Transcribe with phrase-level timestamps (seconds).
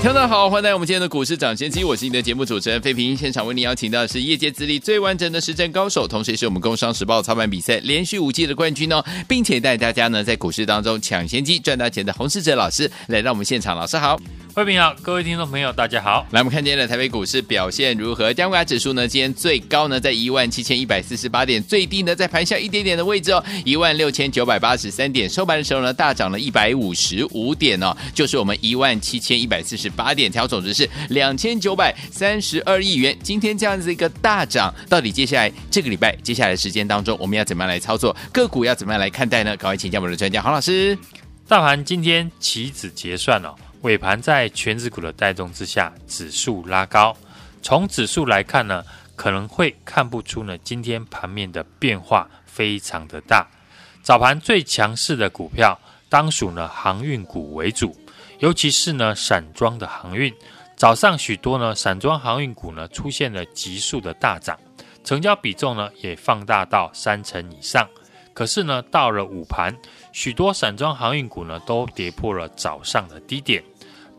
[0.00, 3.16] 听众好，欢迎来到我们今天的股市涨先机，我是你的节目主持人费平。
[3.16, 14.18] 现场为您邀请到的是业界资历最完整的实战高手，同时也是我们工商时报操盘比赛连续五季的冠军哦，并且带大家呢在股市当中抢先机赚大钱的洪世哲老师来到我们现场，老师好。
[14.58, 16.26] 各位好，各位听众朋友，大家好。
[16.32, 18.34] 来，我们看今天的台北股市表现如何？
[18.34, 19.06] 加权指数呢？
[19.06, 25.30] 今天最高呢在一万七千一百四十八点，最低呢在盘下一点点的位置哦，一万六千九百八十三点。
[25.30, 33.16] 收盘的时候呢，大涨了一百五十五点哦，就是我们一万七千一百四十八点，调总值是两千九百三十二亿元。
[33.22, 38.16] 今天这样子一个大涨，到底接下来这个礼拜接下来的时间当中，我们要怎么样来操作？
[38.32, 39.56] 个股要怎么样来看待呢？
[39.56, 40.98] 赶快请教我们的专家黄老师。
[41.46, 43.54] 大盘今天期指结算哦。
[43.82, 47.16] 尾盘在全指股的带动之下，指数拉高。
[47.62, 53.46] 从指数来看呢，可能会看不出呢，今天盘面的变化非常的大。
[54.02, 57.96] 早盘最强势的股票，当属呢航运股为主，
[58.40, 60.32] 尤其是呢散装的航运。
[60.76, 64.58] 早上许多呢散装航运股呢出现了急速的大涨，
[65.04, 67.88] 成交比重呢也放大到三成以上。
[68.32, 69.76] 可是呢，到了午盘，
[70.12, 73.62] 许多散装航运股呢都跌破了早上的低点，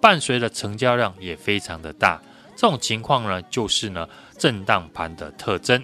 [0.02, 2.22] 伴随着成交量也非常的大。
[2.56, 5.84] 这种情况呢，就是呢震荡盘的特征。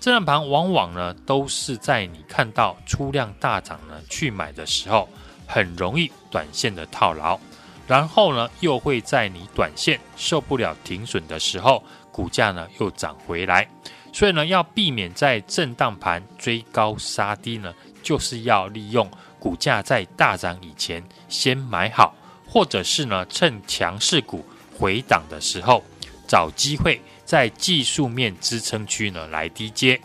[0.00, 5.08] 震荡盘往往呢都是在你看到出量大涨呢去买的时候，
[5.46, 7.38] 很容易短线的套牢，
[7.86, 11.82] 然后呢又会在你短线受不了停损的时候，
[12.12, 13.68] 股价呢又涨回来。
[14.12, 19.08] 所以呢，要避免在震荡盘追高杀低呢，就是要利用
[19.38, 22.14] 股价在大涨以前先买好，
[22.46, 24.44] 或者是呢，趁强势股
[24.76, 25.82] 回档的时候，
[26.26, 30.00] 找机会在技术面支撑区呢来低接。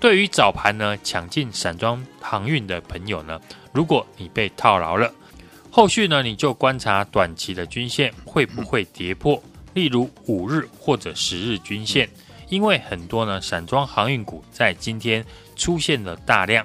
[0.00, 3.40] 对于早盘呢抢进散装航运的朋友呢，
[3.72, 5.10] 如果你被套牢了，
[5.70, 9.42] 后续呢你就观察短期的均线会不会跌破，
[9.72, 12.08] 例如五日或者十日均线。
[12.50, 15.24] 因为很多呢，散装航运股在今天
[15.56, 16.64] 出现了大量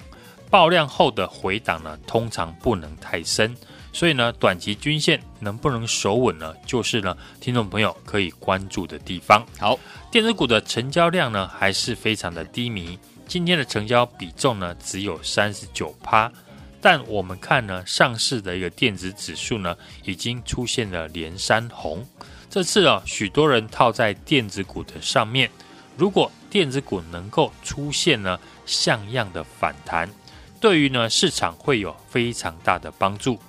[0.50, 3.56] 爆量后的回档呢，通常不能太深，
[3.94, 9.46] 所以呢，短期均线能不能守稳呢，就是呢，听众朋友可以关注的地方。
[9.60, 9.78] 好，
[10.12, 16.32] 电子股的成交量呢，还是非常的低迷，今天的成交比重呢，只有三十九趴，
[16.82, 22.04] 但我们看呢，上市的一个电子指数呢，已经出现了连三红，
[22.50, 25.50] 这次啊，许多人套在电子股的上面。
[25.96, 30.10] 如果电子股能够出现呢像样的反弹，
[30.60, 33.40] 对于呢市场会有非常大的帮助。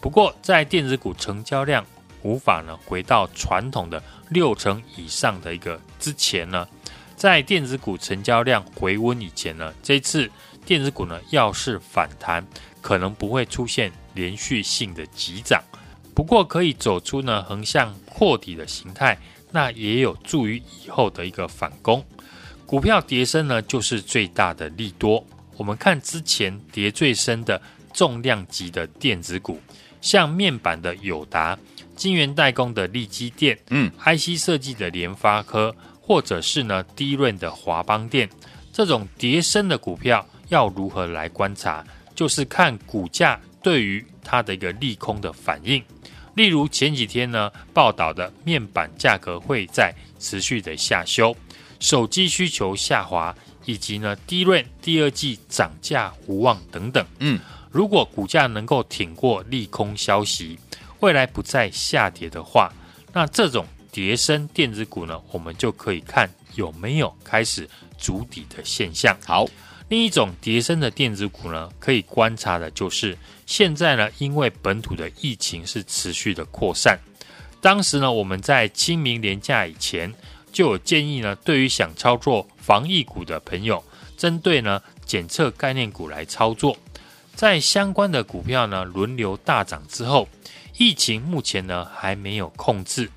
[0.00, 1.84] 不过在电子股成交量
[2.22, 6.68] 无法呢回到传统的六成以上的一个之前呢，
[7.16, 10.30] 在电子股成交量回温以前呢，这次
[10.64, 12.46] 电子股呢要是反弹，
[12.80, 15.62] 可能不会出现连续性的急涨，
[16.14, 19.18] 不过可以走出呢横向扩底的形态。
[19.50, 22.04] 那也有助于以后的一个反攻，
[22.66, 25.24] 股票跌升呢，就是最大的利多。
[25.58, 27.60] 我们看之前跌最深的
[27.92, 29.60] 重量级的电子股，
[30.00, 31.58] 像面板的友达、
[31.96, 38.30] 晶圆代工的利基电，嗯，IC 设计的联发科，或者是呢低润的华邦电，
[38.72, 41.84] 这种跌深的股票要如何来观察？
[42.14, 45.82] 就是看股价对于它的一个利空的反应。
[46.34, 51.36] 例如前几天呢报道的面板价格会在持续的下修，
[51.80, 53.34] 手机需求下滑，
[53.68, 57.04] 以及呢低润第二季涨价无望等等。
[57.18, 57.38] 嗯，
[57.70, 60.58] 如果股价能够挺过利空消息，
[61.00, 62.72] 未来不再下跌的话，
[63.12, 67.68] 那这种跌升电子股呢，我们就可以看有没有开始
[67.98, 69.14] 筑底的现象。
[69.26, 69.46] 好。
[69.90, 73.16] 另一种跌升的电子股呢，可以观察的就是
[73.46, 76.98] 现在呢，因为本土的疫情是持续的扩散。
[77.62, 80.12] 当时呢，我们在清明年假以前
[80.52, 83.82] 就有建议呢，对于想操作防疫股的朋友，
[84.16, 86.76] 针对呢检测概念股来操作。
[87.34, 90.28] 在相关的股票呢轮流大涨之后，
[90.76, 93.10] 疫情目前呢还没有控制，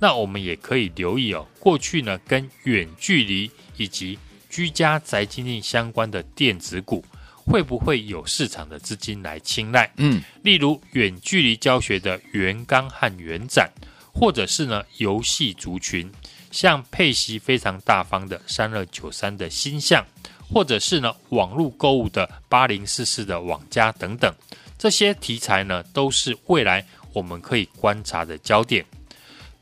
[0.00, 4.18] 那我们也可以留意哦，过去呢跟远距离以及
[4.50, 7.04] 居家宅经济相关的电子股
[7.36, 9.90] 会不会有市场的资金来青睐？
[9.96, 13.70] 嗯，例如远距离教学的元刚和元展，
[14.12, 16.10] 或者是呢游戏族群，
[16.50, 20.04] 像配息非常大方的三二九三的新象，
[20.52, 24.34] 或者是呢网络购物的八零四四的网家等等，
[24.78, 28.84] 这些题材呢都是未来我们可以观察的焦点。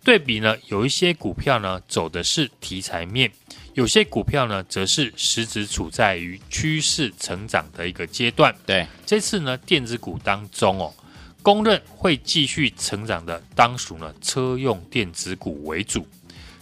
[0.05, 3.29] 对比呢，有一些股票呢走的是题材面，
[3.75, 8.55] 有些股票呢则是实质处在于趋势成长的一个阶段。
[8.65, 10.94] 对，这次呢电子股当中哦，
[11.43, 16.06] 公认会继续成长的当属呢车用电子股为主。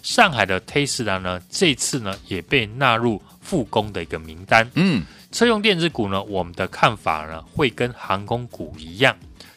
[0.05, 4.71] 上海的特斯拉呢，这次呢也被纳入复工的一个名单。
[4.75, 5.03] 嗯，
[5.33, 9.17] 车用电子股呢，我们的看法呢会跟航空股一样，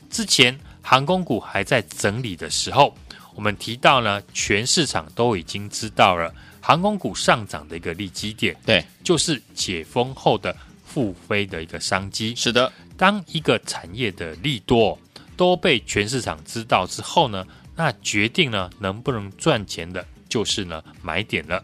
[0.09, 2.95] 之前航空股还在整理的时候。
[3.35, 12.33] 我们提到呢，全市场都已经知道了航空股上涨的一个利基点，对，就是解封后的复飞的一个商机。
[12.35, 14.97] 是的，当一个产业的利多
[15.35, 17.45] 都被全市场知道之后呢，
[17.75, 21.63] 那决定呢能不能赚钱的，就是呢买点了。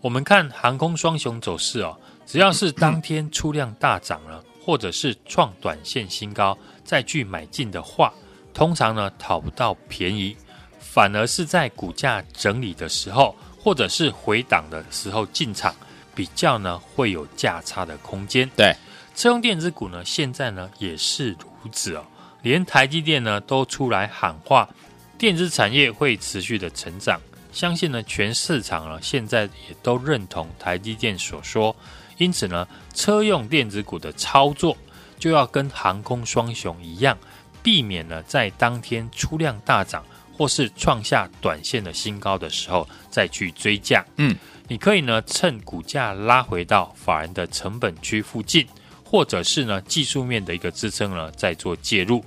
[0.00, 1.96] 我们看航空双雄走势哦，
[2.26, 8.12] 只要是当天出量大涨了， 或者是创短线新高再去买进的话，
[8.52, 10.36] 通常呢讨不到便宜。
[10.80, 15.74] 反而是在股价整理的时候，或者是回档的时候进场，
[16.14, 18.50] 比较呢会有价差的空间。
[18.54, 18.76] 对，
[19.14, 22.04] 车用电子股呢现在呢也是如此哦，
[22.42, 24.68] 连台积电呢都出来喊话，
[25.16, 27.18] 电子产业会持续的成长。
[27.52, 31.76] 相信呢全市场呢现在也都认同台积电所说，
[32.18, 34.76] 因此呢车用电子股的操作
[35.18, 37.16] 就要跟航空双雄一样，
[37.62, 40.02] 避免呢在当天出量大涨。
[40.34, 44.34] 或是创下短线的新高的时候再去追价，嗯，
[44.66, 48.66] 你可以呢趁股价拉回到法人的成本区附近，
[49.04, 52.24] 或者是呢技术面的一个支撑呢再做介入。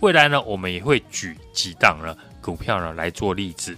[0.00, 3.74] 未来呢我们也会举几档呢股票呢来做例子。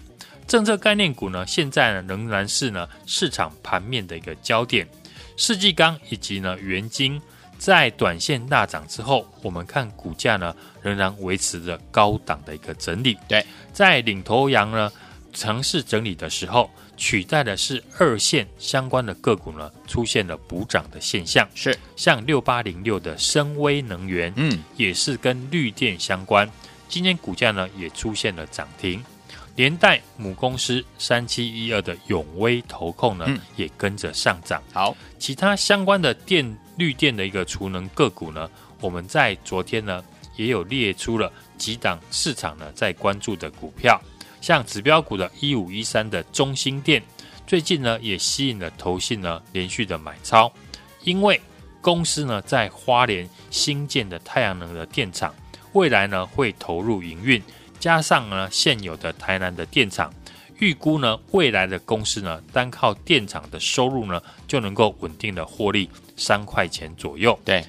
[0.48, 4.88] 政策概念股呢现在呢仍然是呢市场盘面的一个焦点，
[5.36, 7.20] 世纪钢以及呢元晶。
[7.58, 13.18] 在短线大涨之后，我们看股价呢仍然维持着高档的一个整理。
[13.28, 14.90] 对，在领头羊呢
[15.32, 21.48] 尝试整理的时候，取代的是二线相关的个股呢出现了补涨的现象。
[21.52, 26.48] 是，像六八零六的深威能源，嗯，也是跟绿电相关。
[26.88, 29.04] 今天股价呢也出现了涨停，
[29.58, 34.62] 连带母公司三七一二的永威投控呢、嗯、也跟着上涨。
[34.72, 36.56] 好，其他相关的电。
[36.78, 38.48] 绿电的一个储能个股呢，
[38.80, 40.00] 我们在昨天呢
[40.36, 44.00] 也有列出了几档市场呢在关注的股票，
[44.40, 47.02] 像指标股的一五一三的中兴电，
[47.48, 50.52] 最近呢也吸引了投信呢连续的买超，
[51.02, 51.40] 因为
[51.80, 55.34] 公司呢在花莲新建的太阳能的电厂，
[55.72, 57.42] 未来呢会投入营运，
[57.78, 60.12] 加上呢现有的台南的电厂。
[60.60, 67.38] 预估呢，未来的公司呢，单靠电厂的收入呢，就能够稳定的获利三块钱左右。
[67.44, 67.64] 对，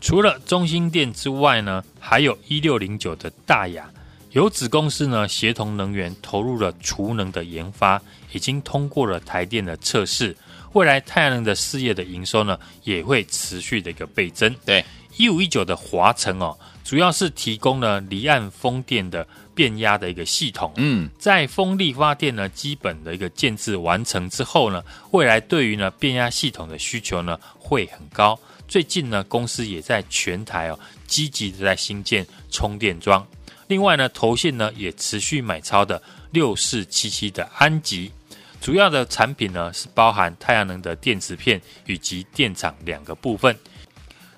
[0.00, 3.90] 除了中兴电之外呢，还有一六零九的大雅，
[4.30, 8.00] 有子公司呢，协同能源投入了储能的研发，
[8.30, 10.36] 已经通过了台电的测试，
[10.74, 14.54] 未来太阳能的事业的营收呢，也会持续的一个倍增。
[14.64, 14.84] 对，
[15.16, 19.26] 一五一九的华城哦，主要是提供了离岸风电的。
[19.54, 28.40] 变压的一个系统，嗯，在风力发电呢基本的一个建制完成之后呢，未来对于呢变压系统的需求呢会很高。
[28.66, 33.26] 最近呢，公司也在全台哦积极的在新建充电桩。
[33.66, 38.10] 另外呢，投信呢也持续买超的六四七七的安吉，
[38.58, 43.54] 主要的产品呢是包含太阳能的电池片以及电厂两个部分，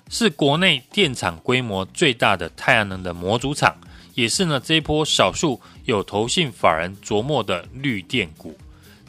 [0.09, 3.75] 是国内电厂规模最大的太阳能的模组厂。
[4.13, 8.57] 也是呢，这一波少数有投信法人琢磨的绿电股，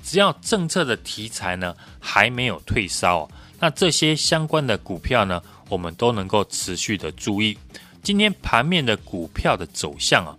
[0.03, 3.29] 只要政策的题材呢还没有退烧，
[3.61, 7.57] 那这些相关的股票呢，我们都能够持续的注意。
[8.03, 10.35] 今天盘面的股票的走向啊，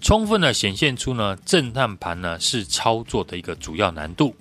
[0.00, 4.34] 充分的显现出呢，震荡盘呢是操作的一个主要难度。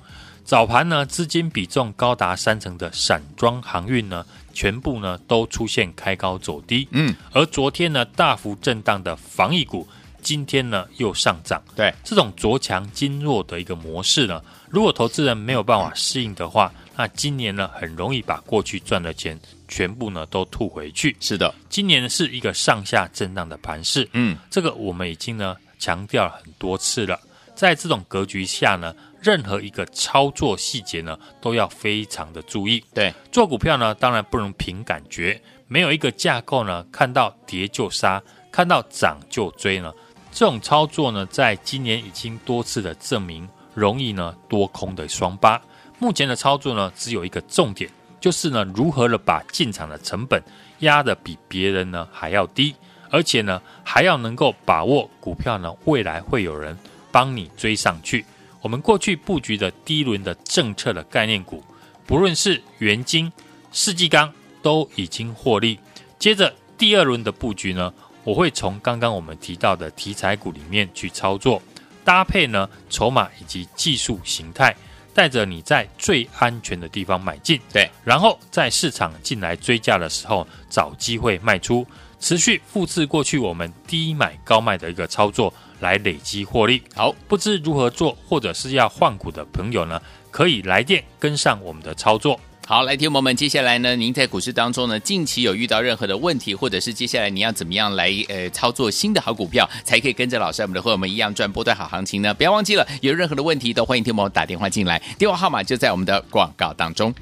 [0.44, 6.88] 早盘呢，资金比重高达三成的散装航运呢，全部呢都出现开高走低。
[6.92, 9.88] 嗯，而昨天呢大幅震荡的防疫股，
[10.22, 11.62] 今天呢又上涨。
[11.76, 21.16] 对，这种着强经弱的一个模式呢，如果投资人没有办法适应的话，那今年呢很容易把过去赚的钱全部呢都吐回去。
[21.20, 24.08] 是的，今年是一个上下震荡的盘势。
[24.14, 27.20] 嗯，这个我们已经呢强调了很多次了。
[27.56, 32.84] 在这种格局下呢，任何一个操作细节呢，都要非常的注意。
[32.94, 39.94] 对，做股票呢，当然不能凭感觉，没有一个架构呢，看到跌就杀，看到涨就追呢。
[40.32, 45.62] 这种操作呢，在今年已经多次的证明，容易呢多空的双八。
[46.00, 47.88] 目前的操作呢，只有一个重点，
[48.20, 50.42] 就是呢如何的把进场的成本
[50.80, 52.74] 压得比别人呢还要低，
[53.12, 56.76] 而且呢还要能够把握股票呢未来会有人
[57.12, 58.26] 帮你追上去。
[58.62, 61.64] 我们过去布局的第一轮的政策的概念股，
[62.06, 63.32] 不论是元晶、
[63.72, 65.80] 世纪钢都已经获利。
[66.20, 67.92] 接着第二轮的布局呢，
[68.24, 71.62] 我会从刚刚我们提到的题材股里面去操作，
[72.04, 74.76] 搭配呢筹码以及技术形态，
[75.14, 81.86] 带着你在最安全的地方买进，对，然后在市场进来追价的时候找机会卖出，
[82.20, 85.52] 持续复制过去我们低买高卖的一个操作。
[85.82, 86.82] 来累积获利。
[86.96, 92.40] 好，不知如何做，或者是要换股的朋友呢，可以来电跟上我们的操作。
[92.68, 102.34] 好，来，听友们，接下来呢，您在股市当中呢，近期有遇到任何的问题，或者是接下来你要怎么样来呃操作新的好股票，才可以跟着老师我们的朋友们一样赚波段好行情呢？
[102.34, 107.14] 不要忘记了，有任何的问题都欢迎听友们打电话进来，电话号码就在我们的广告当中。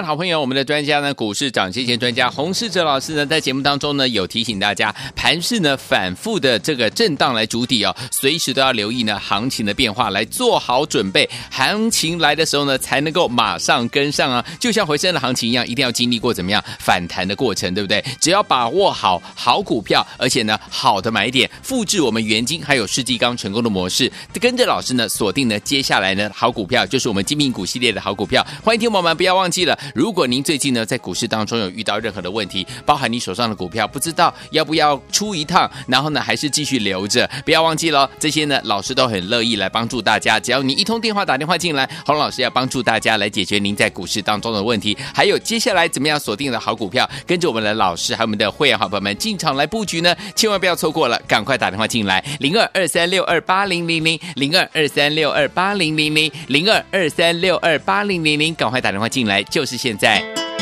[0.00, 11.28] 的好朋友，我们的专家呢，股市涨跌专家洪世哲老师呢，在节目当中呢，有提醒大家，盘势呢反复的这个震荡来筑底哦，随时都要留意呢行情的变化，来做好准备。
[11.50, 18.02] 行情来的时候呢，才能够马上跟上啊，就像回升的行情一样，一定要经历过怎么样反弹的过程，对不对？
[18.20, 24.10] 只要把握好好股票，而且呢好的买点，复制我们元金还有世纪刚成功的模式，
[24.40, 28.44] 跟着老师呢锁定呢接下来呢好股票，就是我们精品股系列的好股票。
[28.62, 29.78] 欢迎听友们不要忘记了。
[29.94, 40.38] 如果您最近呢在股市当中有遇到任何的问题，包含你手上的股票不知道要不要出一趟，然后呢还是继续留着，不要忘记了这些呢老师都很乐意来帮助大家。
[40.38, 44.96] 只要你一通电话打电话进来，洪老师要帮助大家来解决您在股市当中的问题。
[45.12, 50.14] 还有接下来怎么样锁定的好股票，跟着我们的老师还有我们的会员好朋友们进场来布局呢？
[50.36, 59.64] 千万不要错过了，赶快打电话进来，零二二三六二八零零零零二二三六二八零零零零二二三六二八零零零，赶快打电话进来就。
[59.64, 60.53] 是是现在。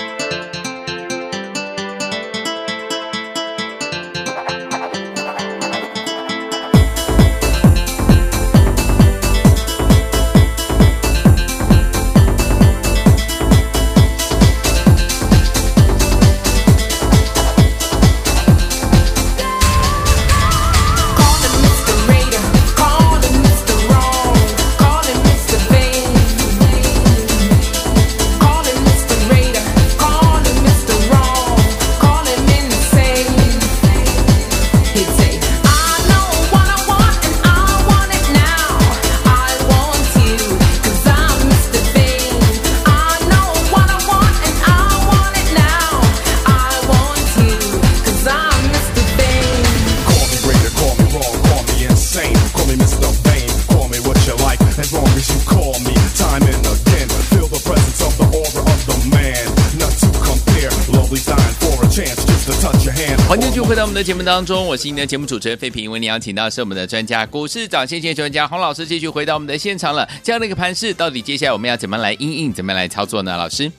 [64.03, 65.89] 的节目当中，我是您的节目主持人费平。
[65.89, 70.09] 为你邀请到是我们的专家，股市涨先见专家洪老师，继续回到我们的现场了。
[70.25, 73.37] 这样的一个盘势，到底接下来我们要怎么来因应，怎么来操作呢？
[73.37, 73.71] 老师，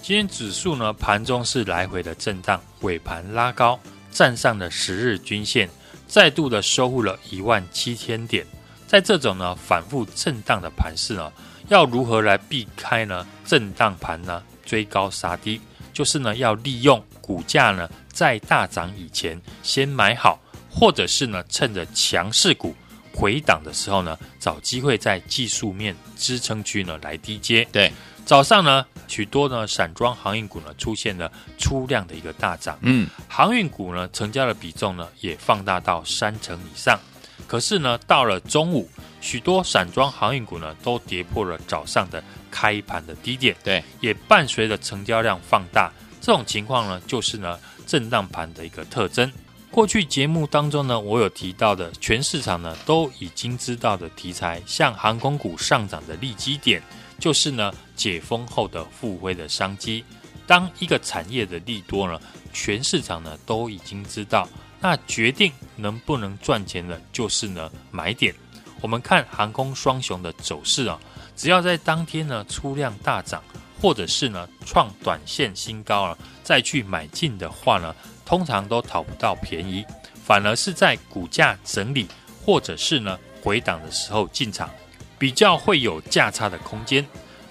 [0.00, 3.76] 今天指数呢盘中是来回的震荡，尾盘拉高，
[4.12, 5.68] 站上了十日均线，
[6.06, 8.46] 再度的收复了一万七千点。
[8.86, 11.32] 在这种呢反复震荡的盘势呢，
[11.66, 15.60] 要如何来避开呢震荡盘呢追高杀低？
[15.92, 17.90] 就是呢要利用股价呢。
[18.12, 20.38] 在大涨以前先买好，
[20.70, 22.74] 或者是呢趁着强势股
[23.14, 27.66] 回档的时候呢，找机会在技术面支撑区呢来低接。
[27.72, 27.92] 对，
[28.24, 36.98] 早上呢许多呢散装航运股呢出现了出量的一个大涨，嗯，航运股呢成交的比重呢也放大到三成以上。
[37.46, 38.88] 可是呢到了中午，
[39.20, 45.92] 许多散装航运股呢都跌破了早上的开盘的低点，对，也伴随着成交量放大。
[46.20, 47.58] 这种情况呢就是呢。
[47.86, 49.30] 震荡盘的一个特征。
[49.70, 56.82] 过去节目当中呢，我有提到的，全市场呢都已经知道的题材，像航空股上涨的利基点，
[57.18, 60.04] 就是呢解封后的复辉的商机。
[60.46, 62.20] 当一个产业的利多呢，
[62.52, 64.46] 全市场呢都已经知道，
[64.78, 68.34] 那决定能不能赚钱的，就是呢买点。
[68.82, 71.00] 我们看航空双雄的走势啊，
[71.34, 73.42] 只要在当天呢出量大涨。
[73.82, 77.92] 或者是呢创短线新高了，再去买进的话呢，
[78.24, 79.84] 通常都讨不到便宜，
[80.24, 82.06] 反而是在股价整理
[82.44, 84.70] 或者是呢回档的时候进场，
[85.18, 87.04] 比较会有价差的空间。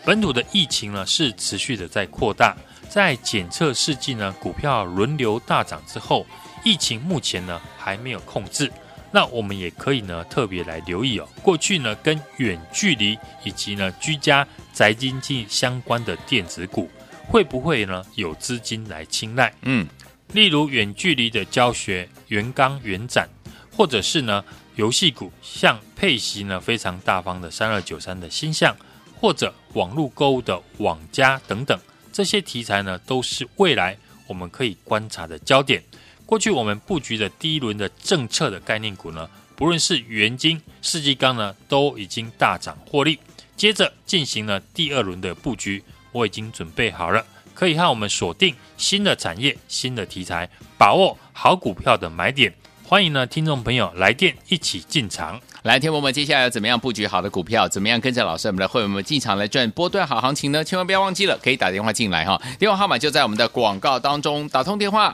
[0.06, 2.56] 本土的疫情呢是持续的在扩大，
[2.90, 6.26] 在检测试剂呢股票轮流大涨之后，
[6.64, 8.72] 疫情目前呢还没有控制。
[9.12, 16.90] 那我们也可以呢特别来留意哦，过去呢跟远距离以及呢居家宅经济相关的电子股，
[17.28, 19.54] 会不会呢有资金来青睐？
[19.64, 19.86] 嗯，
[20.34, 23.28] 例如远距离的教学、元刚、元展，
[23.76, 24.44] 或者是呢
[24.76, 28.74] 游戏股，像配息呢非常大方的三二九三的鈊象，
[29.20, 31.78] 或者网络购物的网家等等，
[32.14, 35.84] 这些题材呢都是未来我们可以观察的焦点。
[36.32, 43.20] 过去我们布局的第一轮的政策的概念股呢，不论是元晶、世纪钢呢，都已经大涨获利。
[43.58, 45.84] 接着进行了第二轮的布局，
[46.14, 47.22] 我已经准备好了，
[47.54, 52.54] 可以和我们锁定新的产业、新的题材，把握好股票的买点。
[52.88, 55.38] 欢迎呢，听众朋友来电一起进场。
[55.64, 57.68] 来，听我们接下来要怎么样布局好的股票？
[57.68, 60.64] 怎么样跟着老师我们的会员们进场来赚波段好行情呢？
[60.64, 65.14] 千万不要忘记了，可以打电话进来哈，电话号码就在我们的广告当中，打通电话。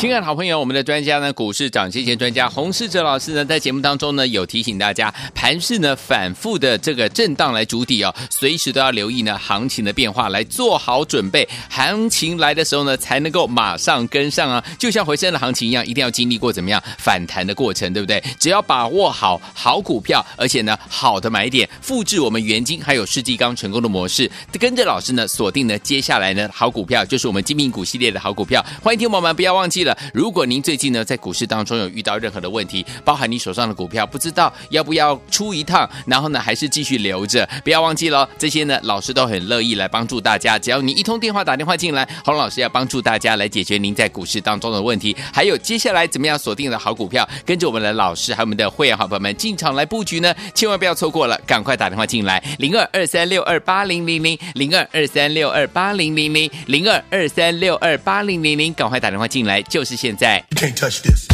[0.00, 18.24] 亲爱的好朋友，我们的专家呢，股市涨跌线专家洪世哲老师呢，在节目当中呢，有提醒大家，盘势呢反复的这个震荡来筑底哦，随时都要留意呢行情的变化，来做好准备，行情来的时候呢，才能够马上跟上啊，就像回升的行情一样，一定要经历过怎么样反弹的过程，对不对？
[18.38, 29.89] 只要把握好好股票，而且呢好的买点，复制我们元金还有世纪刚成功的模式，跟着老师呢锁定呢接下来呢好股票，就是我们精品股系列的好股票，欢迎听友们不要忘记了。
[30.12, 40.58] 如果您最近呢在股市当中有遇到任何的问题，包含你手上的股票不知道要不要出一趟，然后呢还是继续留着，不要忘记了这些呢老师都很乐意来帮助大家。
[40.58, 45.16] 只要你一通电话打电话进来，洪老师要帮助大家来解决您在股市当中的问题。
[45.32, 50.34] 还有接下来怎么样锁定的好股票，跟着我们的老师还有我们的会员好朋友们进场来布局呢？
[50.54, 60.43] 千万不要错过了，赶快打电话进来，零二二三六二八零零零零二二三六二八零零零零二二三六二八零零零，赶快打电话进来，就 是现在。
[60.49, 61.27] You can't touch this.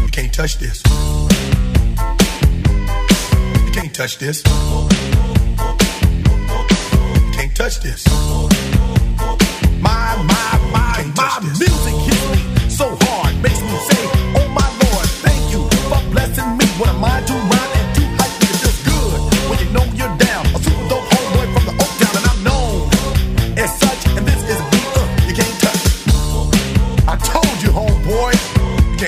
[0.00, 0.82] You can't touch this.
[3.64, 4.42] You can't touch this.
[4.44, 4.52] You
[7.32, 8.04] can't touch this.
[9.80, 12.13] My, my, my, my music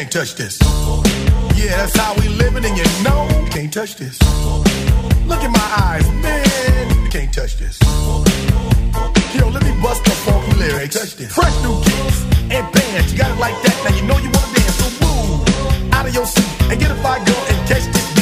[0.07, 0.57] Can't touch this.
[1.57, 4.17] Yeah, that's how we living, and you know you can't touch this.
[5.27, 7.77] Look in my eyes, man, you can't touch this.
[9.35, 10.95] Yo, let me bust the funky lyrics.
[10.95, 11.33] Touch this.
[11.33, 13.75] Fresh new kicks and bands, you got it like that.
[13.83, 16.95] Now you know you wanna dance, so move out of your seat and get a
[16.95, 18.16] fire girl and catch this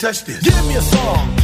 [0.00, 0.40] touch this.
[0.40, 1.39] Give me a song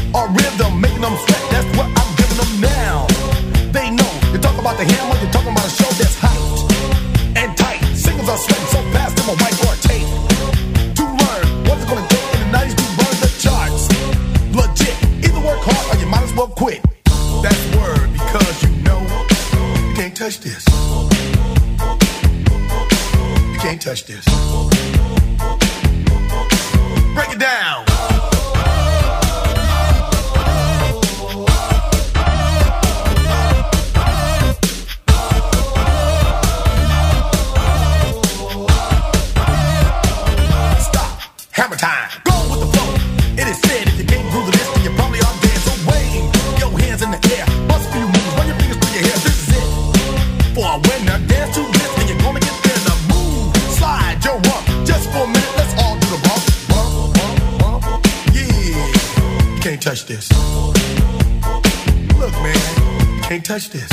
[63.57, 63.91] touch this.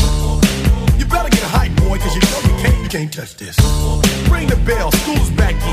[0.99, 3.58] You better get hype, boy, cause you know you can't, you can't touch this.
[4.30, 5.73] Ring the bell, school's back in.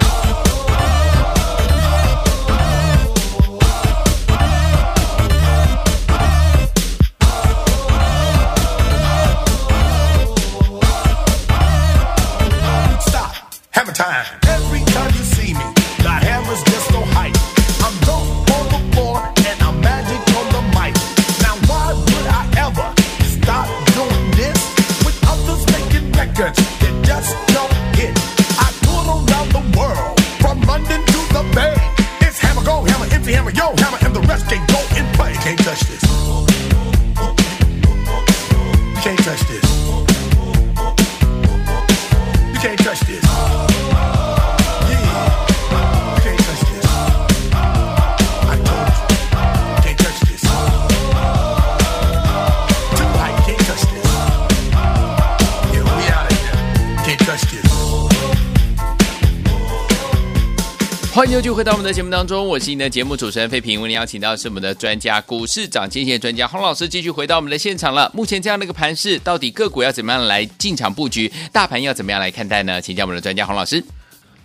[61.39, 63.81] 又回到我们的节目当中，我是你的节目主持人费平。
[63.81, 68.11] 为您邀请到是我们的专家，股市涨经济专家洪老师，继续回到我们的现场了。
[68.13, 71.31] 目前这样的一个盘势，到底个股要怎么样来进场布局？
[71.53, 72.81] 大盘要怎么样来看待呢？
[72.81, 73.81] 请教我们的专家洪老师。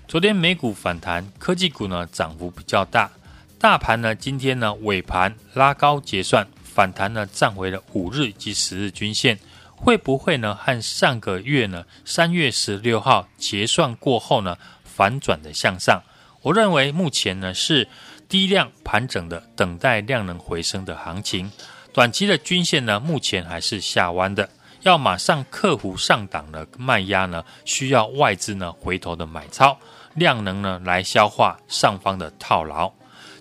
[0.07, 3.11] 昨天美股反弹，科技股呢涨幅比较大，
[3.59, 9.39] 大盘呢今天呢尾盘拉高结算，反弹呢站回了五日及十日均线，
[9.75, 16.01] 会不会呢和上个月呢三月十六号结算过后呢反转的向上？
[16.47, 17.89] 我认为目前呢是
[18.29, 21.51] 低量盘整的，等待量能回升的行情。
[21.93, 24.49] 短期的均线呢，目前还是下弯的，
[24.83, 29.77] 要马上克服上档的卖压呢，需要外资呢回头的买超，
[30.15, 32.93] 量能呢来消化上方的套牢。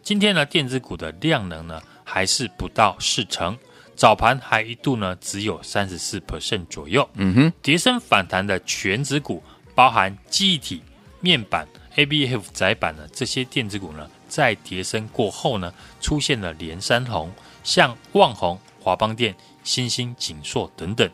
[0.02, 3.56] 今天呢，电子股的量能呢还是不到四成，
[3.96, 7.08] 早盘还一度呢只有三十四 percent 左右。
[7.14, 9.44] 嗯哼，跌升反弹的全指股，
[9.76, 10.82] 包含记忆体、
[11.20, 11.68] 面板。
[11.96, 17.32] ABF 载板呢，这些电子股呢，在跌升过后呢，出现了连三红，
[17.64, 21.10] 像旺宏、华邦电、新兴、景硕等等。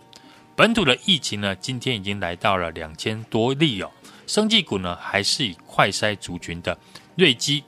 [0.55, 3.91] 本土的疫情呢，今天已经来到了两千多例哦。
[4.25, 6.77] 生技股呢，还是以快筛族群的
[7.15, 7.63] 瑞基、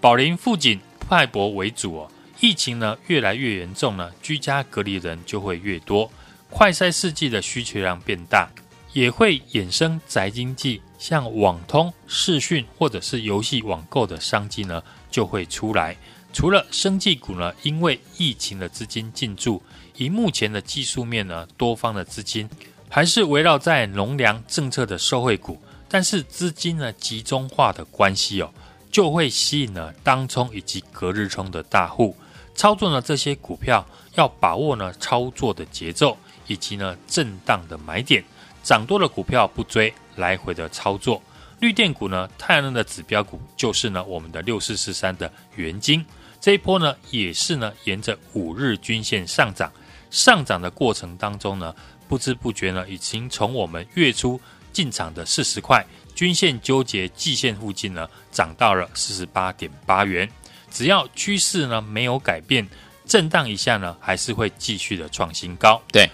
[0.00, 2.10] 宝林、富锦、派博为主哦。
[2.40, 6.10] 疫情呢越来越严重呢，居家隔离人就会越多，
[6.48, 8.50] 快筛试剂的需求量变大。
[8.92, 15.96] 也会衍生宅经济，像网通、视讯或者是游戏网购的商机呢，就会出来。
[16.30, 19.60] 除了生技股呢，因为疫情的资金进驻，
[19.96, 22.46] 以目前的技术面呢，多方的资金
[22.90, 25.58] 还是围绕在农粮政策的受惠股，
[25.88, 28.52] 但是资金呢集中化的关系哦，
[28.92, 32.14] 就会吸引了当冲以及隔日冲的大户
[32.54, 33.84] 操作呢这些股票，
[34.16, 36.14] 要把握呢操作的节奏
[36.46, 38.22] 以及呢震荡的买点。
[38.62, 41.22] 涨多的股票不追，来回的操作。
[41.60, 46.02] 绿电股呢，太阳能的指标股就是呢我们的六四四三的元晶，
[46.40, 49.70] 这一波呢也是呢沿着五日均线上涨，
[50.10, 51.74] 上涨的过程当中呢，
[52.08, 54.40] 不知不觉呢已经从我们月初
[54.72, 60.26] 进场的四十块均线纠结季线附近呢，涨到了四十八点八元。
[60.70, 62.66] 只要趋势呢没有改变，
[63.04, 65.82] 震荡一下呢，还是会继续的创新高。
[65.92, 66.08] 对。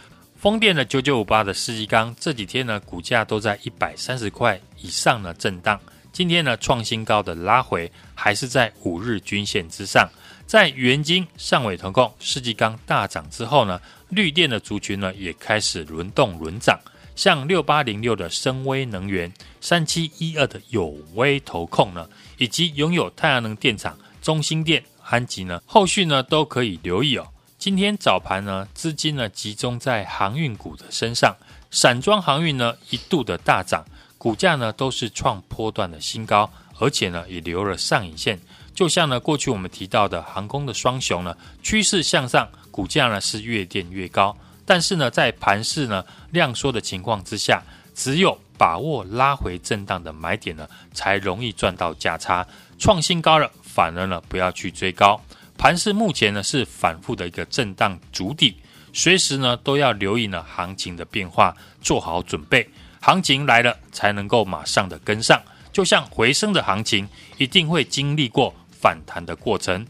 [0.46, 5.80] 风电的九九五八的世纪钢这几天呢，股价都在一百三十块以上呢震荡。
[6.12, 10.08] 今天呢创新高的拉回，还是在五日均线之上。
[10.46, 13.80] 在元晶、上纬投控、世纪钢大涨之后呢，
[14.10, 16.78] 绿电的族群呢也开始轮动轮涨。
[17.16, 27.26] 像六八零六的升威能源、三七一二的友威投控呢，以及拥有太阳能电厂中兴电、安吉呢，后续呢都可以留意哦。
[27.58, 31.34] 今天早盘呢，资金呢集中在航运股的身上，
[31.70, 33.84] 散装航运呢一度的大涨，
[34.18, 38.38] 股价呢都是创波段的新高，而且呢也留了上影线。
[38.74, 44.36] 就像呢过去我们提到的航空的双雄呢，趋势向上，股价呢是越垫越高。
[44.66, 47.62] 但是呢在盘势呢量缩的情况之下，
[47.94, 52.46] 只有把握拉回震荡的买点呢，才容易赚到价差。
[52.78, 55.18] 创新高了，反而呢不要去追高。
[55.58, 58.56] 盘势目前呢是反复的一个震荡筑底，
[58.92, 62.68] 随时呢都要留意呢行情的变化，做好准备。
[63.00, 65.40] 行情来了才能够马上的跟上，
[65.72, 69.86] 就像回升的行情，一定会经历过反弹的过程。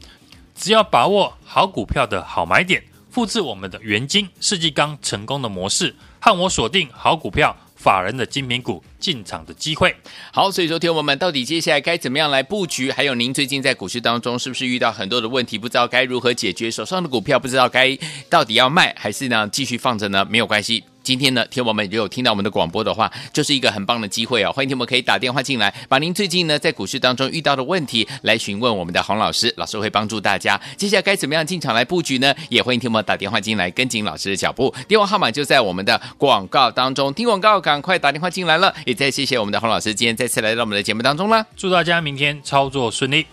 [0.55, 9.95] 只要把握好股票的好买点，复制我们的元金、世纪刚成功的模式，和我锁定好股票，法人的精品股进场的机会。
[10.33, 12.91] 好，所以说，听我们到底接下来该怎么样来布局？
[12.91, 16.71] 还有，您最近在股市当中是不是遇到很多的问题，不知道该如何解决？
[16.71, 17.97] 手上的股票不知道该
[18.29, 20.27] 到底要卖还是呢继续放着呢？
[20.29, 20.83] 没有关系。
[21.07, 24.51] 今天呢，听我们如果有听到我们的广播的话，就是一个很棒的机会哦。
[24.51, 30.61] 欢迎听我们可以打电话进来，把您最近呢在股市当中遇到的问题来询问我们的洪老师，老师会帮助大家。
[30.77, 32.35] 接下来该怎么样进场来布局呢？
[32.49, 34.75] 也欢迎听我们打电话进来，跟紧老师的脚步。
[34.88, 37.14] 电话号码就在我们的广告当中。
[37.14, 38.75] 听广告，赶快打电话进来了。
[38.85, 41.47] 也再谢谢我们的洪老师，今天再次来到我们的节目当中了。
[41.57, 43.25] 祝大家明天操作顺利。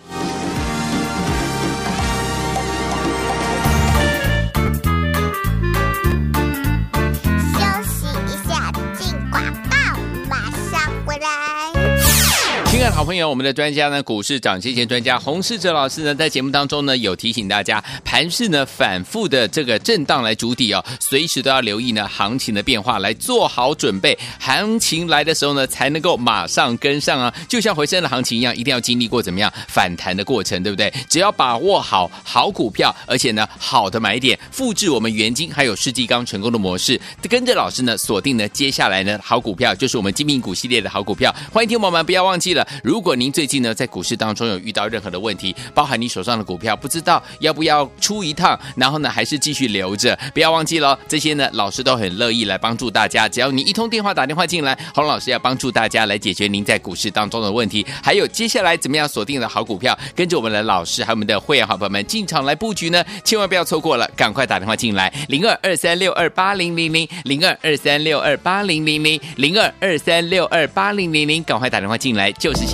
[12.94, 24.16] 好朋友，我们的专家呢，股市涨跌线专家洪世哲老师呢，在节目当中呢，有提醒大家，盘势呢反复的这个震荡来筑底哦，随时都要留意呢行情的变化，来做好准备。
[24.38, 30.90] 行情来的时候呢，才能够马上跟上啊，就像回升的行情一样，一定要经历过怎么样反弹的过程，对不对？
[31.10, 41.34] 只要把握好好股票，而且呢好的买点，复制我们元金还有世纪刚成功的模式，跟着老师呢锁定呢接下来呢好股票，就是我们精品股系列的好股票。
[41.52, 42.64] 欢迎听友们不要忘记了。
[42.84, 53.26] 如果您最近呢在股市当中有遇到任何的问题，包含你手上的股票不知道要不要出一趟，然后呢还是继续留着，不要忘记了这些呢老师都很乐意来帮助大家。
[53.26, 57.86] 只要你一通电话打电话进来，洪老师要帮助大家来解决您在股市当中的问题。
[58.02, 63.02] 还有接下来怎么样锁定的好股票，跟着我们的老师还有我们的会员好朋友们进场来布局呢？
[63.24, 72.73] 千万不要错过了，赶快打电话进来，零二二三六二八零零零零二二三六二八零零零零二二三六二八零零零，赶快打电话进来，就是。